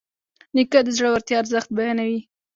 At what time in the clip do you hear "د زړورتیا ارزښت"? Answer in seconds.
0.85-1.69